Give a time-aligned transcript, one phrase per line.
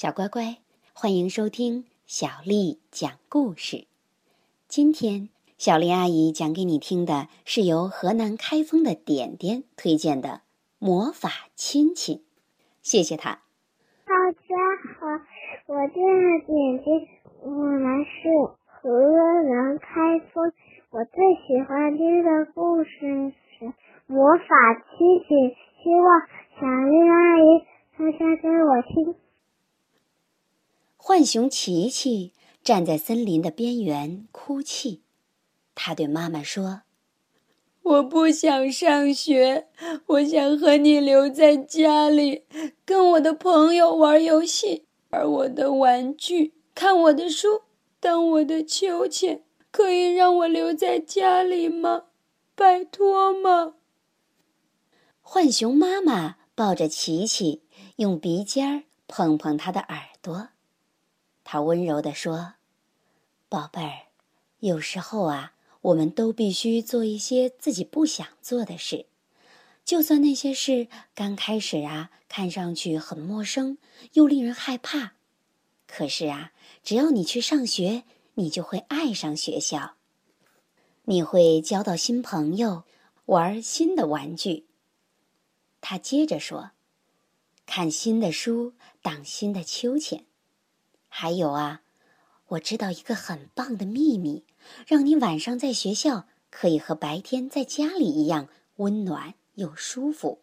[0.00, 0.58] 小乖乖，
[0.94, 3.88] 欢迎收听小丽讲故事。
[4.68, 5.28] 今天，
[5.58, 10.28] 小丽阿姨讲给你听的是由河南开封的点点推荐的
[10.78, 12.18] 《魔法亲亲》。
[12.80, 13.40] 谢谢他。
[14.06, 14.54] 大家
[15.00, 15.08] 好，
[15.66, 15.94] 我叫
[16.46, 17.08] 点点，
[17.42, 18.86] 我来自河
[19.50, 20.52] 南开封。
[20.90, 23.64] 我最喜欢听的故事是
[24.06, 24.46] 《魔法
[24.94, 25.50] 亲亲》，
[25.82, 26.22] 希望
[26.54, 27.66] 小丽阿姨
[27.98, 29.16] 大家给我听。
[31.18, 35.02] 浣熊琪琪站在森林的边缘哭泣，
[35.74, 36.82] 他对妈妈说
[37.82, 39.66] ：“我不想上学，
[40.06, 42.44] 我想和你留在家里，
[42.84, 47.62] 跟我的朋友玩游戏，玩我的玩具，看我的书，
[47.98, 49.42] 当我的秋千。
[49.72, 52.04] 可以让我留在家里吗？
[52.54, 53.74] 拜托吗？”
[55.22, 57.64] 浣熊妈妈抱着琪琪，
[57.96, 60.50] 用鼻尖儿碰碰他的耳朵。
[61.50, 62.56] 他温柔地说
[63.48, 64.08] ：“宝贝儿，
[64.58, 69.06] 有时候啊，我们都必须做一些自己不想做的事，
[69.82, 73.78] 就算那些事刚开始啊看上去很陌生
[74.12, 75.14] 又令人害怕，
[75.86, 76.52] 可是啊，
[76.84, 79.94] 只要你去上学，你就会爱上学校，
[81.04, 82.84] 你会交到新朋友，
[83.24, 84.66] 玩新的玩具。”
[85.80, 86.72] 他接着说
[87.64, 90.26] ：“看新的书，荡新的秋千。”
[91.08, 91.82] 还有啊，
[92.48, 94.44] 我知道一个很棒的秘密，
[94.86, 100.40] 让你晚上在学校可以和白天在家里一样温暖又舒服。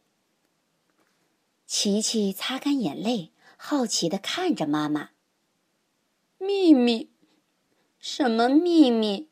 [1.65, 5.09] 琪琪擦干眼泪，好奇地看着妈妈。
[6.37, 7.09] 秘密？
[7.99, 9.29] 什么秘密？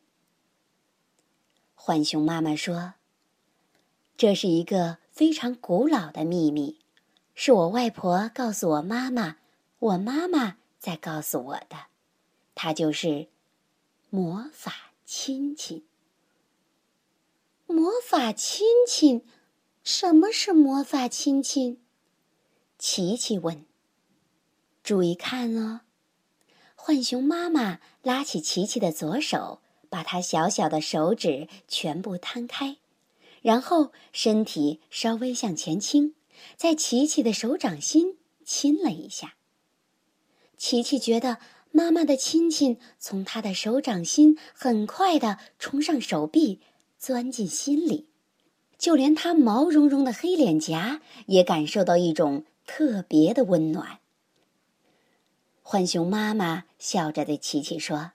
[1.76, 2.94] 浣熊妈妈说
[4.18, 6.80] ：“这是一个非常古老的秘密，
[7.36, 9.36] 是我外婆告诉我妈妈，
[9.80, 11.86] 我妈妈。”再告诉我的，
[12.56, 13.30] 他就是
[14.10, 15.86] 魔法亲亲。
[17.66, 19.26] 魔法亲亲，
[19.82, 21.82] 什么是魔法亲亲？
[22.78, 23.66] 琪琪问。
[24.84, 25.80] 注意看哦，
[26.76, 32.76] 浣熊妈妈拉起琪琪的左手，把他小小的手指全部摊开，
[33.42, 36.14] 然后身体稍微向前倾，
[36.58, 39.36] 在琪琪的手掌心亲了一下。
[40.66, 41.40] 琪琪觉得
[41.72, 46.62] 妈妈的亲亲从她的手掌心很快的冲上手臂，
[46.98, 48.08] 钻进心里，
[48.78, 54.00] 就连她毛茸茸的黑脸颊也感受到一种特别的温暖。
[55.64, 58.14] 浣熊妈妈笑着对琪琪说：“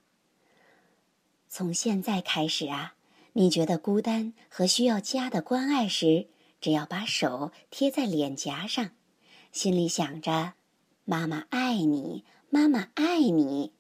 [1.51, 2.95] 从现在开始啊，
[3.35, 6.29] 你觉得孤单和需要家的关爱时，
[6.63, 8.93] 只要把手贴在脸颊上，
[9.53, 10.55] 心里想着
[11.05, 13.73] ‘妈妈爱你’。”妈妈爱你，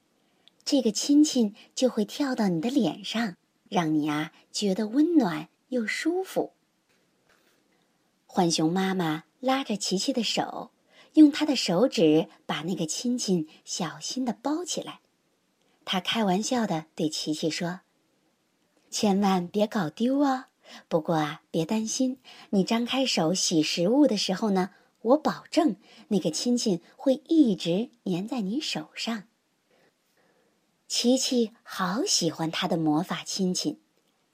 [0.62, 3.37] 这个亲亲就会跳到你的脸上，
[3.71, 6.53] 让你啊觉得温暖又舒服。
[8.27, 10.71] 浣熊妈妈拉着琪琪的手，
[11.15, 15.00] 用她的手指把那个亲亲小心的包起来。
[15.87, 17.81] 她开玩笑的对琪琪说
[18.91, 20.45] ：“千万别搞丢哦。
[20.89, 22.19] 不过啊，别担心，
[22.50, 24.73] 你张开手洗食物的时候呢。”
[25.03, 25.77] 我保证，
[26.09, 29.25] 那个亲亲会一直粘在你手上。
[30.87, 33.79] 琪琪好喜欢他的魔法亲亲，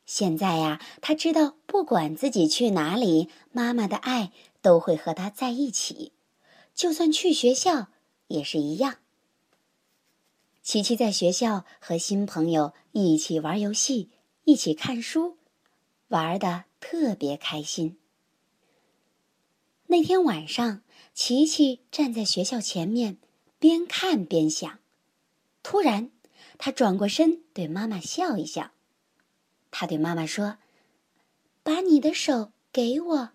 [0.06, 4.32] 现在呀，他知道不管自己去哪里，妈妈的爱
[4.62, 6.12] 都会和他在一起，
[6.74, 7.88] 就算去学校
[8.28, 8.98] 也是一样。
[10.62, 14.10] 琪琪在学校和新朋友一起玩游戏，
[14.44, 15.36] 一起看书，
[16.08, 17.98] 玩的特别开心。
[19.94, 20.82] 那天晚上，
[21.14, 23.18] 琪琪站在学校前面，
[23.60, 24.80] 边看边想。
[25.62, 26.10] 突然，
[26.58, 28.72] 他转过身对妈妈笑一笑。
[29.70, 30.58] 他对妈妈说
[31.62, 33.30] ：“把你的手给我。”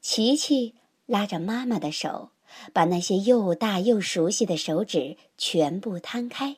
[0.00, 2.30] 琪琪拉着妈妈的手，
[2.72, 6.56] 把那些又大又熟悉的手指全部摊开。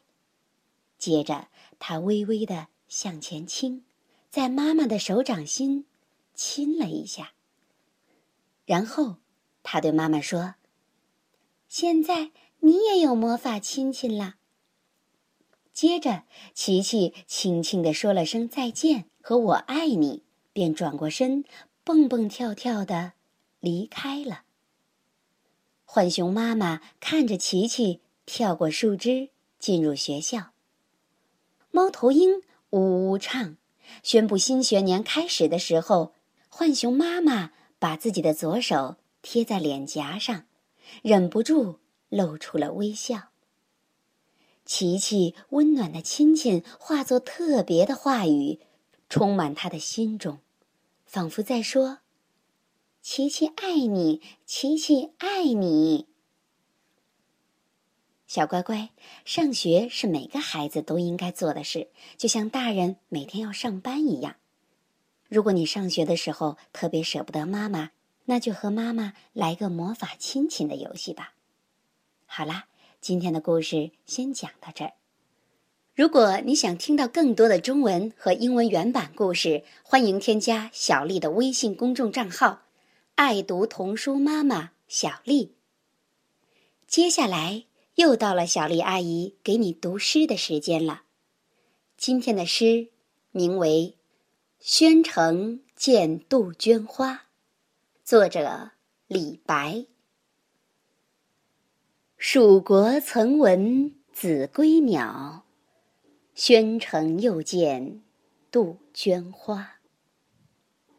[0.99, 1.49] 接着，
[1.81, 3.85] 他微微的向前倾，
[4.31, 5.85] 在妈妈的手掌心
[6.37, 7.33] 亲了一下。
[8.65, 9.17] 然后，
[9.63, 10.55] 他对妈妈说
[11.69, 12.31] ：“现在
[12.61, 14.37] 你也有魔法亲亲了。”
[15.73, 16.25] 接着，
[16.55, 20.23] 琪琪轻轻地说了声再见和我爱你，
[20.53, 21.45] 便转过身，
[21.83, 23.15] 蹦蹦跳跳的
[23.59, 24.43] 离开了。
[25.85, 30.53] 浣熊妈妈看着琪琪跳过树枝进入学校。
[31.71, 33.57] 猫头鹰呜呜唱，
[34.03, 36.15] 宣布新学年开始的时候，
[36.49, 37.53] 浣熊妈妈。
[37.83, 40.45] 把自己的左手贴在脸颊上，
[41.03, 41.81] 忍不住
[42.11, 43.31] 露出了微笑。
[44.65, 48.61] 琪琪温暖的亲亲化作特别的话语，
[49.09, 50.39] 充满他的心中，
[51.05, 51.99] 仿佛在说
[53.03, 56.07] ：“琪琪爱你，琪琪爱你。”
[58.29, 58.91] 小乖乖，
[59.25, 64.37] 上学是每个孩子都应该做的事，就像大人每天要上班一样。
[65.33, 67.93] 如果你上学的时候特别舍不得妈妈，
[68.27, 71.33] 那就和妈妈来个魔法亲亲的游戏吧。
[72.27, 72.67] 好啦，
[73.01, 74.93] 今天的故事先讲到这儿。
[75.95, 82.65] 如果你想听到更多的中文和英文原版故事，欢迎添加小丽的微信公众账号
[83.17, 85.55] “爱读童书妈妈小丽”。
[86.87, 87.65] 接下来。
[87.97, 91.03] 又到了小丽阿姨给你读诗的时间了。
[91.99, 92.89] 今天的诗
[93.33, 93.97] 名为
[94.65, 97.15] 《宣城见杜鹃花》，
[98.05, 98.71] 作者
[99.09, 99.87] 李白。
[102.17, 105.45] 蜀国曾闻子规鸟，
[106.33, 108.05] 宣城又见
[108.53, 109.81] 杜鹃花。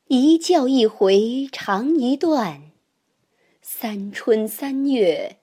[0.07, 2.69] 一叫一回长一段，
[3.62, 5.38] 三春三月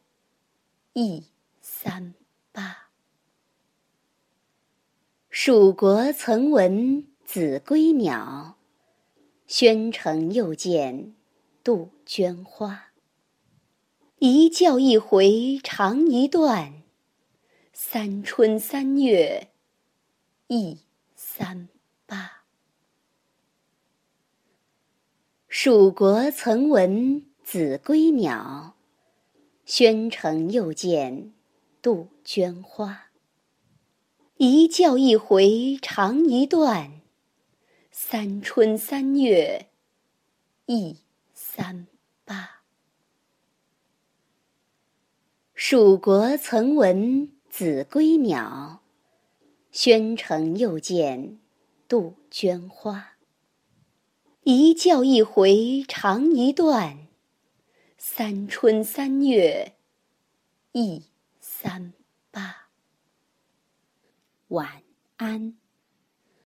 [0.93, 1.25] 一。
[1.63, 2.15] 三
[2.53, 2.91] 八。
[5.31, 8.56] 蜀国曾闻子规鸟，
[9.47, 11.15] 宣城又见
[11.62, 12.91] 杜鹃花。
[14.19, 16.82] 一叫一回长一段，
[17.73, 19.53] 三春三月
[20.49, 20.81] 一
[21.15, 21.69] 三
[22.05, 22.43] 八。
[25.47, 28.75] 蜀国曾闻子规鸟，
[29.65, 31.33] 宣城又见。
[31.81, 33.12] 杜鹃花，
[34.37, 37.00] 一叫一回长一段，
[38.02, 39.69] 三春三月
[40.64, 40.97] 一
[41.35, 41.87] 三
[42.25, 42.62] 八。
[45.55, 48.82] 蜀国曾闻子规鸟，
[49.70, 51.38] 宣城又见
[51.87, 53.19] 杜鹃花。
[54.44, 57.06] 一叫一回长一段，
[57.99, 59.76] 三春三月
[60.73, 61.05] 一。
[61.38, 61.93] 三
[62.31, 62.70] 八，
[64.49, 64.82] 晚
[65.19, 65.55] 安。